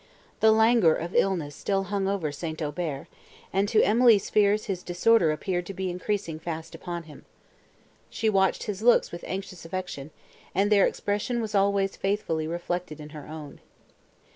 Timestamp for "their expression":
10.71-11.39